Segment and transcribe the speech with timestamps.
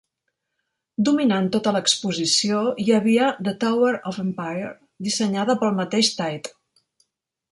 [1.09, 4.73] Dominant tota l'exposició hi havia "The Tower of Empire",
[5.09, 6.53] dissenyada pel mateix Tait.